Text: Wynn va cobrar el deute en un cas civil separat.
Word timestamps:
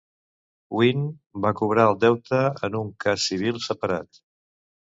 Wynn 0.77 1.03
va 1.45 1.51
cobrar 1.59 1.85
el 1.91 1.99
deute 2.05 2.41
en 2.71 2.79
un 2.81 2.91
cas 3.07 3.29
civil 3.29 3.63
separat. 3.69 4.23